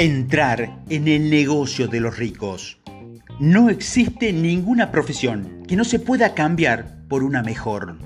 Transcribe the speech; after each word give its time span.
Entrar 0.00 0.78
en 0.88 1.08
el 1.08 1.28
negocio 1.28 1.86
de 1.86 2.00
los 2.00 2.16
ricos. 2.16 2.80
No 3.38 3.68
existe 3.68 4.32
ninguna 4.32 4.90
profesión 4.90 5.62
que 5.68 5.76
no 5.76 5.84
se 5.84 5.98
pueda 5.98 6.32
cambiar 6.32 7.06
por 7.06 7.22
una 7.22 7.42
mejor. 7.42 7.98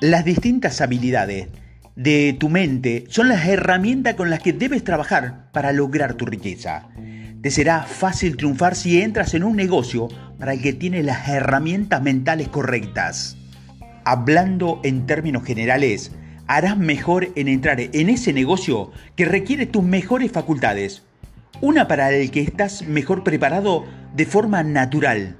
Las 0.00 0.26
distintas 0.26 0.82
habilidades 0.82 1.48
de 1.96 2.36
tu 2.38 2.50
mente 2.50 3.06
son 3.08 3.30
las 3.30 3.46
herramientas 3.46 4.16
con 4.16 4.28
las 4.28 4.40
que 4.40 4.52
debes 4.52 4.84
trabajar 4.84 5.50
para 5.50 5.72
lograr 5.72 6.12
tu 6.12 6.26
riqueza. 6.26 6.90
Te 7.40 7.50
será 7.50 7.84
fácil 7.84 8.36
triunfar 8.36 8.76
si 8.76 9.00
entras 9.00 9.32
en 9.32 9.44
un 9.44 9.56
negocio 9.56 10.08
para 10.38 10.52
el 10.52 10.60
que 10.60 10.74
tiene 10.74 11.02
las 11.02 11.26
herramientas 11.26 12.02
mentales 12.02 12.48
correctas. 12.48 13.38
Hablando 14.04 14.78
en 14.84 15.06
términos 15.06 15.42
generales, 15.44 16.12
harás 16.48 16.76
mejor 16.76 17.30
en 17.34 17.48
entrar 17.48 17.80
en 17.80 18.10
ese 18.10 18.34
negocio 18.34 18.92
que 19.16 19.24
requiere 19.24 19.64
tus 19.64 19.82
mejores 19.82 20.30
facultades 20.30 21.02
una 21.64 21.88
para 21.88 22.12
el 22.12 22.30
que 22.30 22.42
estás 22.42 22.86
mejor 22.86 23.24
preparado 23.24 23.86
de 24.14 24.26
forma 24.26 24.62
natural. 24.62 25.34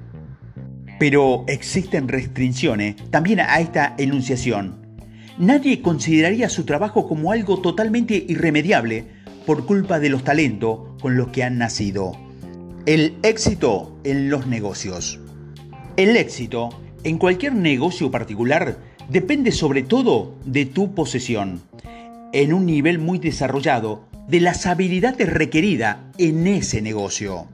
Pero 0.99 1.45
existen 1.49 2.09
restricciones 2.09 2.97
también 3.11 3.41
a 3.41 3.61
esta 3.61 3.95
enunciación. 3.99 4.97
Nadie 5.37 5.83
consideraría 5.83 6.49
su 6.49 6.65
trabajo 6.65 7.07
como 7.07 7.31
algo 7.31 7.61
totalmente 7.61 8.25
irremediable 8.27 9.05
por 9.45 9.67
culpa 9.67 10.01
de 10.01 10.09
los 10.09 10.25
talentos 10.25 10.99
con 11.03 11.15
los 11.19 11.29
que 11.29 11.45
han 11.45 11.59
nacido. 11.59 12.13
El 12.87 13.17
éxito 13.23 13.99
en 14.03 14.31
los 14.31 14.47
negocios. 14.47 15.21
El 15.99 16.17
éxito 16.17 16.71
en 17.03 17.19
cualquier 17.19 17.53
negocio 17.53 18.11
particular 18.11 18.79
depende 19.11 19.53
sobre 19.53 19.83
todo 19.83 20.37
de 20.47 20.65
tu 20.65 20.95
posesión. 20.95 21.61
En 22.33 22.55
un 22.55 22.65
nivel 22.65 22.99
muy 22.99 23.19
desarrollado, 23.19 24.07
de 24.29 24.41
las 24.41 24.67
habilidades 24.67 25.29
requeridas 25.29 25.99
en 26.19 26.47
ese 26.47 26.81
negocio. 26.81 27.47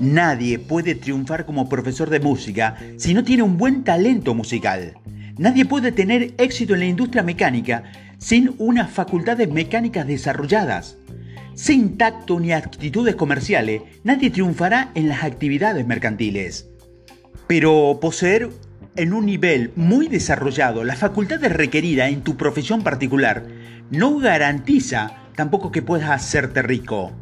Nadie 0.00 0.58
puede 0.58 0.94
triunfar 0.94 1.46
como 1.46 1.68
profesor 1.68 2.10
de 2.10 2.20
música 2.20 2.76
si 2.96 3.14
no 3.14 3.24
tiene 3.24 3.42
un 3.42 3.56
buen 3.56 3.84
talento 3.84 4.34
musical. 4.34 4.98
Nadie 5.38 5.64
puede 5.64 5.92
tener 5.92 6.34
éxito 6.38 6.74
en 6.74 6.80
la 6.80 6.86
industria 6.86 7.22
mecánica 7.22 7.84
sin 8.18 8.54
unas 8.58 8.90
facultades 8.90 9.50
mecánicas 9.50 10.06
desarrolladas. 10.06 10.96
Sin 11.54 11.96
tacto 11.96 12.40
ni 12.40 12.52
actitudes 12.52 13.14
comerciales, 13.14 13.82
nadie 14.02 14.30
triunfará 14.30 14.90
en 14.94 15.08
las 15.08 15.22
actividades 15.22 15.86
mercantiles. 15.86 16.68
Pero 17.46 17.98
poseer 18.00 18.50
en 18.96 19.12
un 19.12 19.26
nivel 19.26 19.72
muy 19.76 20.08
desarrollado 20.08 20.84
las 20.84 20.98
facultades 20.98 21.52
requeridas 21.52 22.10
en 22.10 22.22
tu 22.22 22.36
profesión 22.36 22.82
particular 22.82 23.46
no 23.90 24.18
garantiza 24.18 25.23
tampoco 25.34 25.72
que 25.72 25.82
puedas 25.82 26.10
hacerte 26.10 26.62
rico. 26.62 27.12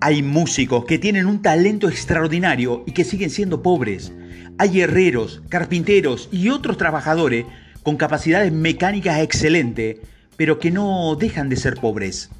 Hay 0.00 0.22
músicos 0.22 0.84
que 0.84 0.98
tienen 0.98 1.26
un 1.26 1.42
talento 1.42 1.88
extraordinario 1.88 2.84
y 2.86 2.92
que 2.92 3.04
siguen 3.04 3.30
siendo 3.30 3.62
pobres. 3.62 4.12
Hay 4.58 4.80
herreros, 4.80 5.42
carpinteros 5.48 6.28
y 6.30 6.50
otros 6.50 6.76
trabajadores 6.76 7.46
con 7.82 7.96
capacidades 7.96 8.52
mecánicas 8.52 9.20
excelentes, 9.20 9.98
pero 10.36 10.58
que 10.58 10.70
no 10.70 11.14
dejan 11.16 11.48
de 11.48 11.56
ser 11.56 11.76
pobres. 11.76 12.30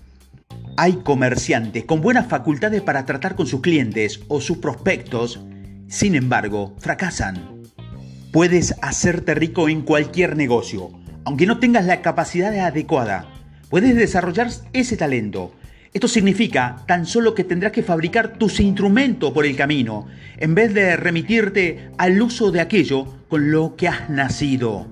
Hay 0.77 0.97
comerciantes 0.97 1.85
con 1.85 2.03
buenas 2.03 2.27
facultades 2.27 2.83
para 2.83 3.07
tratar 3.07 3.37
con 3.37 3.47
sus 3.47 3.63
clientes 3.63 4.21
o 4.29 4.41
sus 4.41 4.59
prospectos, 4.59 5.41
sin 5.89 6.15
embargo, 6.15 6.77
fracasan. 6.79 7.63
Puedes 8.33 8.75
hacerte 8.83 9.35
rico 9.35 9.71
en 9.71 9.81
cualquier 9.81 10.37
negocio, 10.37 10.91
aunque 11.25 11.47
no 11.47 11.59
tengas 11.59 11.87
la 11.87 12.03
capacidad 12.03 12.55
adecuada 12.59 13.36
puedes 13.69 13.97
desarrollar 13.97 14.49
ese 14.73 14.97
talento. 14.97 15.53
Esto 15.93 16.09
significa 16.09 16.85
tan 16.87 17.07
solo 17.07 17.35
que 17.35 17.45
tendrás 17.45 17.73
que 17.73 17.83
fabricar 17.83 18.37
tus 18.37 18.61
instrumentos 18.61 19.33
por 19.33 19.47
el 19.47 19.57
camino, 19.57 20.07
en 20.37 20.55
vez 20.55 20.75
de 20.75 20.97
remitirte 20.97 21.91
al 21.97 22.21
uso 22.21 22.51
de 22.51 22.61
aquello 22.61 23.07
con 23.29 23.51
lo 23.51 23.77
que 23.77 23.89
has 23.89 24.11
nacido. 24.11 24.87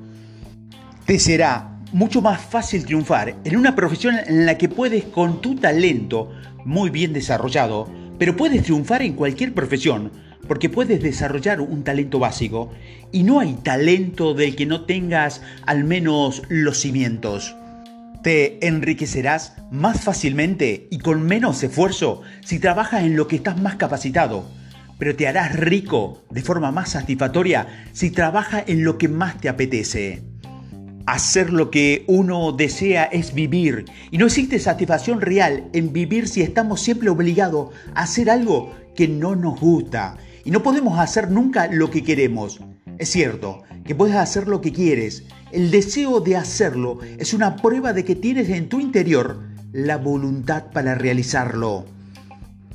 Te 1.05 1.19
será 1.19 1.77
mucho 1.93 2.23
más 2.23 2.41
fácil 2.41 2.87
triunfar 2.87 3.37
en 3.45 3.57
una 3.57 3.77
profesión 3.77 4.17
en 4.27 4.47
la 4.47 4.57
que 4.57 4.69
puedes 4.69 5.05
con 5.05 5.41
tu 5.41 5.57
talento 5.57 6.33
muy 6.65 6.91
bien 6.91 7.13
desarrollado, 7.13 7.89
pero 8.19 8.37
puedes 8.37 8.63
triunfar 8.63 9.03
en 9.03 9.13
cualquier 9.13 9.53
profesión 9.53 10.11
porque 10.49 10.69
puedes 10.69 11.03
desarrollar 11.03 11.61
un 11.61 11.85
talento 11.85 12.19
básico 12.19 12.73
y 13.13 13.23
no 13.23 13.41
hay 13.41 13.55
talento 13.63 14.35
del 14.35 14.57
que 14.57 14.67
no 14.67 14.85
tengas 14.85 15.43
al 15.67 15.85
menos 15.85 16.43
los 16.49 16.79
cimientos. 16.79 17.55
Te 18.25 18.67
enriquecerás 18.67 19.53
más 19.71 20.01
fácilmente 20.01 20.89
y 20.91 20.97
con 20.97 21.25
menos 21.25 21.63
esfuerzo 21.63 22.23
si 22.43 22.59
trabajas 22.59 23.03
en 23.03 23.17
lo 23.17 23.29
que 23.29 23.37
estás 23.37 23.61
más 23.61 23.77
capacitado, 23.77 24.47
pero 24.99 25.15
te 25.15 25.29
harás 25.29 25.55
rico 25.55 26.25
de 26.31 26.41
forma 26.41 26.73
más 26.73 26.93
satisfactoria 26.93 27.85
si 27.93 28.11
trabajas 28.11 28.65
en 28.67 28.83
lo 28.83 28.97
que 28.97 29.09
más 29.09 29.39
te 29.43 29.51
apetece. 29.51 30.23
Hacer 31.05 31.53
lo 31.53 31.71
que 31.71 32.07
uno 32.09 32.53
desea 32.53 33.05
es 33.05 33.35
vivir 33.35 33.85
y 34.11 34.17
no 34.17 34.25
existe 34.25 34.59
satisfacción 34.59 35.21
real 35.21 35.69
en 35.75 35.93
vivir 35.93 36.27
si 36.27 36.41
estamos 36.41 36.81
siempre 36.81 37.11
obligados 37.11 37.75
a 37.95 38.05
hacer 38.05 38.31
algo 38.31 38.73
que 38.97 39.07
no 39.07 39.37
nos 39.37 39.61
gusta 39.61 40.17
y 40.47 40.51
no 40.51 40.63
podemos 40.63 40.99
hacer 40.99 41.31
nunca 41.31 41.69
lo 41.71 41.91
que 41.91 42.03
queremos. 42.03 42.59
Es 42.99 43.11
cierto 43.11 43.63
que 43.85 43.95
puedes 43.95 44.17
hacer 44.17 44.47
lo 44.47 44.61
que 44.61 44.73
quieres. 44.73 45.25
El 45.51 45.71
deseo 45.71 46.21
de 46.21 46.37
hacerlo 46.37 47.01
es 47.19 47.35
una 47.35 47.57
prueba 47.57 47.93
de 47.93 48.05
que 48.05 48.15
tienes 48.15 48.49
en 48.49 48.69
tu 48.69 48.81
interior 48.81 49.41
la 49.73 49.97
voluntad 49.97 50.71
para 50.73 50.95
realizarlo. 50.95 51.87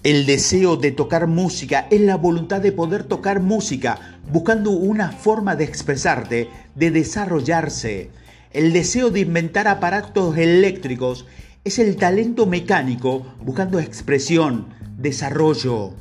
El 0.03 0.25
deseo 0.25 0.75
de 0.75 0.91
tocar 0.91 1.27
música 1.27 1.87
es 1.89 2.01
la 2.01 2.15
voluntad 2.15 2.61
de 2.61 2.71
poder 2.71 3.03
tocar 3.03 3.41
música, 3.41 4.19
buscando 4.31 4.71
una 4.71 5.11
forma 5.11 5.55
de 5.55 5.65
expresarte, 5.65 6.49
de 6.75 6.91
desarrollarse. 6.91 8.09
El 8.51 8.73
deseo 8.73 9.09
de 9.11 9.21
inventar 9.21 9.67
aparatos 9.67 10.37
eléctricos 10.37 11.25
es 11.63 11.79
el 11.79 11.95
talento 11.97 12.45
mecánico 12.45 13.25
buscando 13.41 13.79
expresión, 13.79 14.67
desarrollo. 14.97 15.93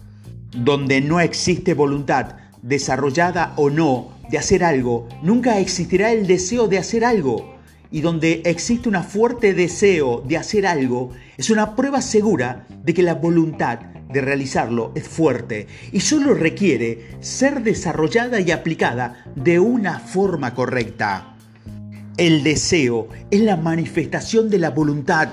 Donde 0.57 1.01
no 1.01 1.21
existe 1.21 1.75
voluntad, 1.75 2.37
desarrollada 2.63 3.53
o 3.57 3.71
no, 3.71 4.19
de 4.31 4.39
hacer 4.39 4.65
algo, 4.65 5.09
nunca 5.23 5.59
existirá 5.59 6.13
el 6.13 6.27
deseo 6.27 6.69
de 6.69 6.79
hacer 6.79 7.05
algo. 7.05 7.57
Y 7.91 8.03
donde 8.03 8.43
existe 8.45 8.89
un 8.89 9.03
fuerte 9.03 9.55
deseo 9.55 10.23
de 10.27 10.37
hacer 10.37 10.67
algo, 10.67 11.11
es 11.39 11.49
una 11.49 11.75
prueba 11.75 12.03
segura 12.03 12.67
de 12.85 12.93
que 12.93 13.03
la 13.03 13.15
voluntad 13.15 13.79
de 14.13 14.21
realizarlo 14.21 14.93
es 14.95 15.07
fuerte 15.07 15.67
y 15.93 16.01
solo 16.01 16.35
requiere 16.35 17.17
ser 17.21 17.63
desarrollada 17.63 18.41
y 18.41 18.51
aplicada 18.51 19.25
de 19.35 19.59
una 19.59 19.99
forma 20.01 20.55
correcta. 20.55 21.35
El 22.17 22.43
deseo 22.43 23.09
es 23.31 23.41
la 23.41 23.57
manifestación 23.57 24.51
de 24.51 24.59
la 24.59 24.71
voluntad. 24.71 25.29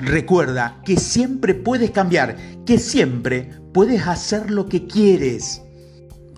Recuerda 0.00 0.80
que 0.84 0.96
siempre 0.96 1.54
puedes 1.54 1.92
cambiar, 1.92 2.36
que 2.66 2.78
siempre 2.78 3.48
puedes 3.72 4.06
hacer 4.06 4.50
lo 4.50 4.68
que 4.68 4.86
quieres. 4.86 5.63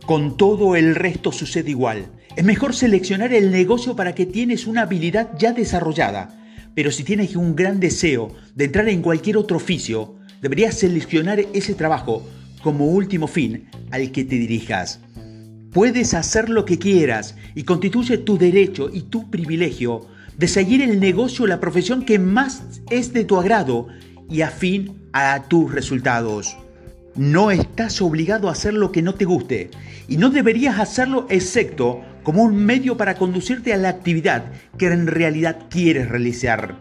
Con 0.07 0.37
todo 0.37 0.77
el 0.77 0.95
resto 0.95 1.33
sucede 1.33 1.71
igual. 1.71 2.07
Es 2.37 2.45
mejor 2.45 2.77
seleccionar 2.77 3.35
el 3.35 3.51
negocio 3.51 3.97
para 3.97 4.15
que 4.15 4.25
tienes 4.25 4.69
una 4.69 4.83
habilidad 4.83 5.31
ya 5.37 5.53
desarrollada. 5.53 6.41
Pero 6.77 6.93
si 6.93 7.03
tienes 7.03 7.35
un 7.35 7.57
gran 7.57 7.81
deseo 7.81 8.33
de 8.55 8.67
entrar 8.67 8.89
en 8.89 9.03
cualquier 9.03 9.37
otro 9.37 9.57
oficio, 9.57 10.15
deberías 10.41 10.77
seleccionar 10.77 11.41
ese 11.53 11.75
trabajo 11.75 12.25
como 12.63 12.87
último 12.87 13.27
fin 13.27 13.69
al 13.91 14.13
que 14.13 14.25
te 14.25 14.37
dirijas. 14.37 15.01
Puedes 15.73 16.15
hacer 16.15 16.51
lo 16.51 16.65
que 16.65 16.79
quieras 16.79 17.35
y 17.57 17.65
constituye 17.65 18.17
tu 18.19 18.39
derecho 18.39 18.89
y 18.93 19.03
tu 19.03 19.29
privilegio 19.29 20.07
de 20.39 20.47
seguir 20.47 20.83
el 20.83 21.01
negocio 21.01 21.47
o 21.47 21.49
la 21.49 21.59
profesión 21.59 22.05
que 22.05 22.21
más 22.21 22.63
es 22.91 23.13
de 23.13 23.25
tu 23.25 23.41
agrado 23.41 23.89
y 24.31 24.43
afín 24.43 25.09
a 25.13 25.43
tus 25.49 25.73
resultados. 25.73 26.57
No 27.17 27.51
estás 27.51 28.03
obligado 28.03 28.49
a 28.49 28.53
hacer 28.53 28.75
lo 28.75 28.93
que 28.93 29.01
no 29.01 29.15
te 29.15 29.25
guste 29.25 29.71
y 30.07 30.19
no 30.19 30.29
deberías 30.29 30.79
hacerlo 30.79 31.27
excepto 31.31 32.03
como 32.23 32.43
un 32.43 32.57
medio 32.57 32.99
para 32.99 33.15
conducirte 33.15 33.73
a 33.73 33.79
la 33.79 33.89
actividad 33.89 34.53
que 34.77 34.89
en 34.89 35.07
realidad 35.07 35.57
quieres 35.71 36.11
realizar. 36.11 36.77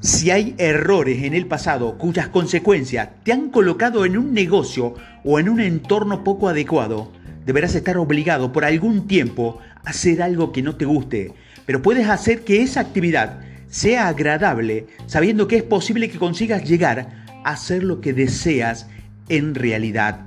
Si 0.00 0.30
hay 0.30 0.54
errores 0.58 1.22
en 1.22 1.32
el 1.32 1.46
pasado 1.46 1.96
cuyas 1.96 2.28
consecuencias 2.28 3.08
te 3.22 3.32
han 3.32 3.48
colocado 3.48 4.04
en 4.04 4.18
un 4.18 4.34
negocio 4.34 4.94
o 5.24 5.40
en 5.40 5.48
un 5.48 5.60
entorno 5.60 6.22
poco 6.22 6.50
adecuado, 6.50 7.10
deberás 7.46 7.74
estar 7.74 7.96
obligado 7.96 8.52
por 8.52 8.66
algún 8.66 9.06
tiempo 9.08 9.60
a 9.86 9.90
hacer 9.90 10.20
algo 10.20 10.52
que 10.52 10.60
no 10.60 10.76
te 10.76 10.84
guste, 10.84 11.32
pero 11.64 11.80
puedes 11.80 12.10
hacer 12.10 12.44
que 12.44 12.60
esa 12.60 12.80
actividad 12.80 13.40
sea 13.68 14.08
agradable 14.08 14.86
sabiendo 15.06 15.48
que 15.48 15.56
es 15.56 15.62
posible 15.62 16.10
que 16.10 16.18
consigas 16.18 16.68
llegar 16.68 17.24
a 17.42 17.52
hacer 17.52 17.82
lo 17.82 18.02
que 18.02 18.12
deseas 18.12 18.88
en 19.28 19.54
realidad. 19.54 20.26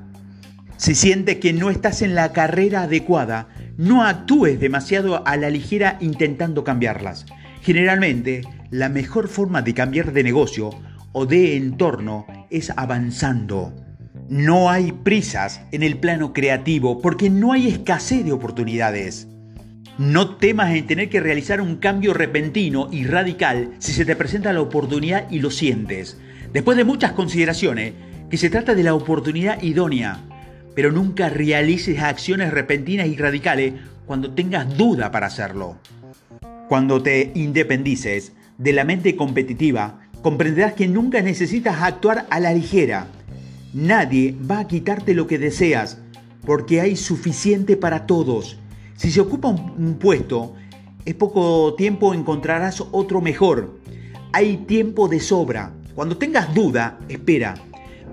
Si 0.77 0.95
sientes 0.95 1.37
que 1.37 1.51
no 1.53 1.69
estás 1.69 2.01
en 2.01 2.15
la 2.15 2.31
carrera 2.31 2.83
adecuada, 2.83 3.49
no 3.77 4.03
actúes 4.03 4.59
demasiado 4.59 5.25
a 5.27 5.35
la 5.37 5.49
ligera 5.49 5.97
intentando 5.99 6.63
cambiarlas. 6.63 7.25
Generalmente, 7.61 8.41
la 8.71 8.89
mejor 8.89 9.27
forma 9.27 9.61
de 9.61 9.73
cambiar 9.73 10.13
de 10.13 10.23
negocio 10.23 10.69
o 11.11 11.25
de 11.25 11.57
entorno 11.57 12.25
es 12.49 12.71
avanzando. 12.75 13.73
No 14.29 14.69
hay 14.69 14.91
prisas 14.91 15.61
en 15.71 15.83
el 15.83 15.97
plano 15.97 16.33
creativo 16.33 17.01
porque 17.01 17.29
no 17.29 17.51
hay 17.51 17.67
escasez 17.67 18.23
de 18.23 18.31
oportunidades. 18.31 19.27
No 19.97 20.37
temas 20.37 20.73
en 20.75 20.87
tener 20.87 21.09
que 21.09 21.19
realizar 21.19 21.59
un 21.59 21.77
cambio 21.77 22.13
repentino 22.13 22.87
y 22.91 23.05
radical 23.05 23.71
si 23.79 23.91
se 23.91 24.05
te 24.05 24.15
presenta 24.15 24.53
la 24.53 24.61
oportunidad 24.61 25.29
y 25.29 25.39
lo 25.39 25.51
sientes. 25.51 26.17
Después 26.53 26.77
de 26.77 26.83
muchas 26.83 27.11
consideraciones, 27.11 27.93
que 28.29 28.37
se 28.37 28.49
trata 28.49 28.75
de 28.75 28.83
la 28.83 28.93
oportunidad 28.93 29.61
idónea, 29.61 30.19
pero 30.75 30.91
nunca 30.91 31.29
realices 31.29 31.99
acciones 31.99 32.51
repentinas 32.51 33.07
y 33.07 33.15
radicales 33.15 33.73
cuando 34.05 34.31
tengas 34.31 34.77
duda 34.77 35.11
para 35.11 35.27
hacerlo. 35.27 35.77
Cuando 36.67 37.01
te 37.01 37.31
independices 37.35 38.33
de 38.57 38.73
la 38.73 38.83
mente 38.83 39.15
competitiva, 39.15 40.01
comprenderás 40.21 40.73
que 40.73 40.87
nunca 40.87 41.21
necesitas 41.21 41.81
actuar 41.81 42.27
a 42.29 42.39
la 42.39 42.53
ligera. 42.53 43.07
Nadie 43.73 44.35
va 44.49 44.59
a 44.59 44.67
quitarte 44.67 45.13
lo 45.13 45.27
que 45.27 45.39
deseas, 45.39 45.99
porque 46.45 46.81
hay 46.81 46.95
suficiente 46.95 47.77
para 47.77 48.05
todos 48.05 48.57
si 48.99 49.11
se 49.11 49.21
ocupa 49.21 49.47
un, 49.47 49.93
puesto, 49.97 50.55
es 51.05 51.15
poco 51.15 51.73
tiempo 51.75 52.13
encontrarás 52.13 52.83
otro 52.91 53.21
mejor. 53.21 53.79
Hay 54.33 54.57
tiempo 54.57 55.07
de 55.07 55.21
sobra. 55.21 55.71
Cuando 55.95 56.17
tengas 56.17 56.53
duda, 56.53 56.99
espera. 57.07 57.55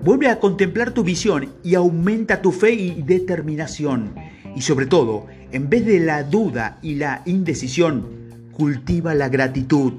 Vuelve 0.03 0.29
a 0.29 0.39
contemplar 0.39 0.91
tu 0.91 1.03
visión 1.03 1.53
y 1.63 1.75
aumenta 1.75 2.41
tu 2.41 2.51
fe 2.51 2.73
y 2.73 3.01
determinación. 3.01 4.13
Y 4.55 4.61
sobre 4.61 4.85
todo, 4.85 5.27
en 5.51 5.69
vez 5.69 5.85
de 5.85 5.99
la 5.99 6.23
duda 6.23 6.79
y 6.81 6.95
la 6.95 7.21
indecisión, 7.25 8.07
cultiva 8.53 9.13
la 9.13 9.29
gratitud. 9.29 9.93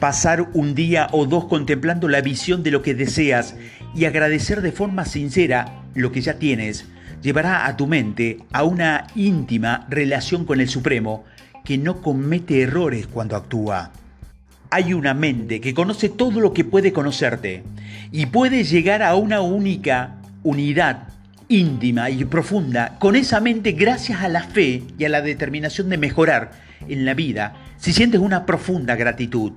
Pasar 0.00 0.48
un 0.54 0.74
día 0.74 1.08
o 1.12 1.26
dos 1.26 1.46
contemplando 1.46 2.08
la 2.08 2.20
visión 2.20 2.62
de 2.62 2.70
lo 2.70 2.82
que 2.82 2.94
deseas 2.94 3.54
y 3.94 4.04
agradecer 4.04 4.60
de 4.60 4.72
forma 4.72 5.04
sincera 5.04 5.82
lo 5.94 6.12
que 6.12 6.20
ya 6.20 6.38
tienes 6.38 6.86
llevará 7.24 7.66
a 7.66 7.74
tu 7.74 7.86
mente 7.86 8.38
a 8.52 8.64
una 8.64 9.06
íntima 9.14 9.86
relación 9.88 10.44
con 10.44 10.60
el 10.60 10.68
Supremo 10.68 11.24
que 11.64 11.78
no 11.78 12.02
comete 12.02 12.60
errores 12.60 13.06
cuando 13.06 13.34
actúa. 13.34 13.92
Hay 14.76 14.92
una 14.92 15.14
mente 15.14 15.60
que 15.60 15.72
conoce 15.72 16.08
todo 16.08 16.40
lo 16.40 16.52
que 16.52 16.64
puede 16.64 16.92
conocerte 16.92 17.62
y 18.10 18.26
puede 18.26 18.64
llegar 18.64 19.04
a 19.04 19.14
una 19.14 19.40
única 19.40 20.16
unidad 20.42 21.10
íntima 21.46 22.10
y 22.10 22.24
profunda 22.24 22.96
con 22.98 23.14
esa 23.14 23.38
mente 23.38 23.70
gracias 23.70 24.22
a 24.22 24.28
la 24.28 24.42
fe 24.42 24.82
y 24.98 25.04
a 25.04 25.08
la 25.10 25.22
determinación 25.22 25.90
de 25.90 25.96
mejorar 25.96 26.50
en 26.88 27.04
la 27.04 27.14
vida 27.14 27.54
si 27.76 27.92
sientes 27.92 28.20
una 28.20 28.46
profunda 28.46 28.96
gratitud. 28.96 29.52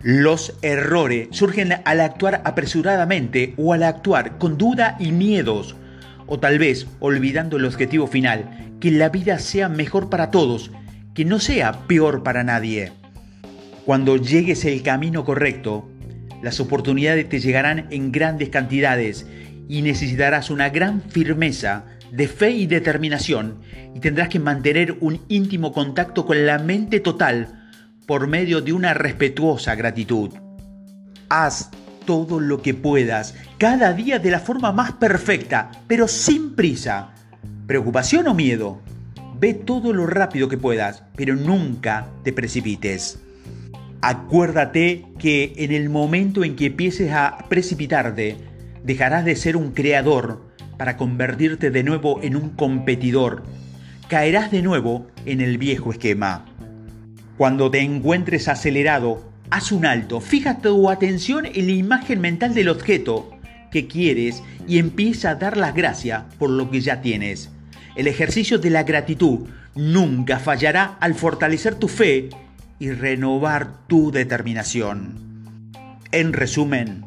Los 0.00 0.54
errores 0.62 1.28
surgen 1.32 1.74
al 1.84 2.00
actuar 2.00 2.40
apresuradamente 2.46 3.52
o 3.58 3.74
al 3.74 3.82
actuar 3.82 4.38
con 4.38 4.56
duda 4.56 4.96
y 4.98 5.12
miedos 5.12 5.76
o 6.26 6.40
tal 6.40 6.58
vez 6.58 6.86
olvidando 6.98 7.58
el 7.58 7.66
objetivo 7.66 8.06
final, 8.06 8.72
que 8.80 8.90
la 8.90 9.10
vida 9.10 9.38
sea 9.38 9.68
mejor 9.68 10.08
para 10.08 10.30
todos, 10.30 10.70
que 11.12 11.26
no 11.26 11.40
sea 11.40 11.86
peor 11.86 12.22
para 12.22 12.42
nadie. 12.42 13.03
Cuando 13.84 14.16
llegues 14.16 14.64
el 14.64 14.82
camino 14.82 15.26
correcto, 15.26 15.86
las 16.42 16.58
oportunidades 16.58 17.28
te 17.28 17.38
llegarán 17.38 17.86
en 17.90 18.12
grandes 18.12 18.48
cantidades 18.48 19.26
y 19.68 19.82
necesitarás 19.82 20.48
una 20.48 20.70
gran 20.70 21.02
firmeza 21.02 21.84
de 22.10 22.26
fe 22.26 22.52
y 22.52 22.66
determinación 22.66 23.60
y 23.94 24.00
tendrás 24.00 24.30
que 24.30 24.38
mantener 24.38 24.96
un 25.00 25.20
íntimo 25.28 25.70
contacto 25.72 26.24
con 26.24 26.46
la 26.46 26.58
mente 26.58 27.00
total 27.00 27.70
por 28.06 28.26
medio 28.26 28.62
de 28.62 28.72
una 28.72 28.94
respetuosa 28.94 29.74
gratitud. 29.74 30.30
Haz 31.28 31.70
todo 32.06 32.40
lo 32.40 32.62
que 32.62 32.72
puedas, 32.72 33.34
cada 33.58 33.92
día 33.92 34.18
de 34.18 34.30
la 34.30 34.40
forma 34.40 34.72
más 34.72 34.92
perfecta, 34.92 35.70
pero 35.86 36.08
sin 36.08 36.54
prisa. 36.54 37.10
¿Preocupación 37.66 38.28
o 38.28 38.34
miedo? 38.34 38.80
Ve 39.38 39.52
todo 39.52 39.92
lo 39.92 40.06
rápido 40.06 40.48
que 40.48 40.56
puedas, 40.56 41.02
pero 41.16 41.36
nunca 41.36 42.06
te 42.22 42.32
precipites. 42.32 43.18
Acuérdate 44.06 45.06
que 45.18 45.54
en 45.56 45.72
el 45.72 45.88
momento 45.88 46.44
en 46.44 46.56
que 46.56 46.66
empieces 46.66 47.10
a 47.12 47.46
precipitarte, 47.48 48.36
dejarás 48.82 49.24
de 49.24 49.34
ser 49.34 49.56
un 49.56 49.70
creador 49.70 50.44
para 50.76 50.98
convertirte 50.98 51.70
de 51.70 51.84
nuevo 51.84 52.20
en 52.22 52.36
un 52.36 52.50
competidor. 52.50 53.44
Caerás 54.08 54.50
de 54.50 54.60
nuevo 54.60 55.06
en 55.24 55.40
el 55.40 55.56
viejo 55.56 55.90
esquema. 55.90 56.44
Cuando 57.38 57.70
te 57.70 57.80
encuentres 57.80 58.46
acelerado, 58.48 59.24
haz 59.48 59.72
un 59.72 59.86
alto, 59.86 60.20
fija 60.20 60.58
tu 60.58 60.90
atención 60.90 61.46
en 61.46 61.66
la 61.66 61.72
imagen 61.72 62.20
mental 62.20 62.52
del 62.52 62.68
objeto 62.68 63.30
que 63.72 63.86
quieres 63.86 64.42
y 64.68 64.76
empieza 64.80 65.30
a 65.30 65.36
dar 65.36 65.56
las 65.56 65.74
gracias 65.74 66.24
por 66.38 66.50
lo 66.50 66.70
que 66.70 66.82
ya 66.82 67.00
tienes. 67.00 67.48
El 67.96 68.06
ejercicio 68.06 68.58
de 68.58 68.68
la 68.68 68.82
gratitud 68.82 69.46
nunca 69.74 70.40
fallará 70.40 70.98
al 71.00 71.14
fortalecer 71.14 71.76
tu 71.76 71.88
fe 71.88 72.28
y 72.84 72.92
renovar 72.92 73.86
tu 73.86 74.10
determinación. 74.10 75.72
En 76.12 76.32
resumen, 76.32 77.06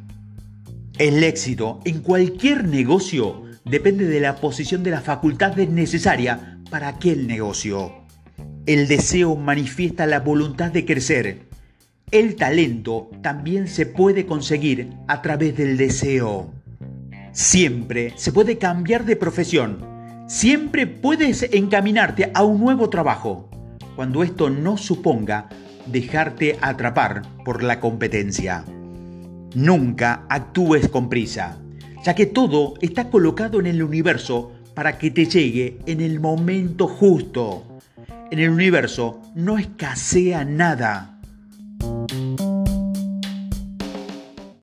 el 0.98 1.24
éxito 1.24 1.80
en 1.86 2.02
cualquier 2.02 2.66
negocio 2.66 3.44
depende 3.64 4.06
de 4.06 4.20
la 4.20 4.38
posición 4.38 4.82
de 4.82 4.92
las 4.92 5.04
facultades 5.04 5.70
necesarias 5.70 6.40
para 6.72 6.88
aquel 6.88 7.28
negocio. 7.28 7.94
El 8.66 8.88
deseo 8.88 9.36
manifiesta 9.36 10.06
la 10.08 10.20
voluntad 10.20 10.72
de 10.72 10.84
crecer 10.84 11.48
el 12.10 12.38
talento 12.38 13.10
también 13.22 13.68
se 13.68 13.86
puede 13.86 14.26
conseguir 14.26 14.94
a 15.10 15.22
través 15.22 15.58
del 15.58 15.76
deseo. 15.76 16.54
Siempre 17.34 18.14
se 18.16 18.32
puede 18.32 18.58
cambiar 18.58 19.04
de 19.04 19.18
profesión. 19.18 19.86
Siempre 20.26 20.88
puedes 20.88 21.44
encaminarte 21.52 22.32
a 22.34 22.46
un 22.46 22.62
nuevo 22.62 22.90
trabajo, 22.90 23.50
cuando 23.98 24.24
esto 24.24 24.50
no 24.50 24.78
suponga 24.78 25.50
dejarte 25.92 26.58
atrapar 26.62 27.22
por 27.44 27.64
la 27.64 27.80
competencia. 27.80 28.64
Nunca 29.56 30.26
actúes 30.30 30.88
con 30.90 31.10
prisa, 31.10 31.58
ya 32.04 32.16
que 32.16 32.26
todo 32.26 32.76
está 32.82 33.10
colocado 33.10 33.60
en 33.60 33.68
el 33.68 33.82
universo 33.82 34.52
para 34.74 34.98
que 34.98 35.12
te 35.12 35.26
llegue 35.26 35.80
en 35.86 36.02
el 36.02 36.20
momento 36.20 36.88
justo. 36.88 37.64
En 38.30 38.40
el 38.40 38.50
universo 38.50 39.22
no 39.36 39.58
escasea 39.58 40.46
nada 40.46 41.17